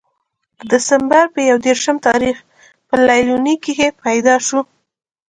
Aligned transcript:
د 0.59 0.61
دسمبر 0.71 1.23
پۀ 1.33 1.41
يو 1.49 1.57
ديرشم 1.65 1.97
تاريخ 2.07 2.37
پۀ 2.87 2.95
ليلوڼۍ 3.07 3.55
کښې 3.63 3.87
پېداشو 4.03 4.59